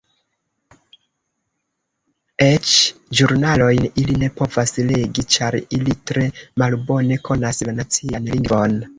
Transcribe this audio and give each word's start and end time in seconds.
Eĉ 2.45 2.71
ĵurnalojn 3.19 3.85
ili 4.03 4.15
ne 4.23 4.29
povas 4.39 4.73
legi 4.87 5.25
ĉar 5.35 5.57
ili 5.79 5.97
tre 6.13 6.23
malbone 6.63 7.19
konas 7.29 7.61
la 7.69 7.75
nacian 7.81 8.27
lingvon. 8.37 8.75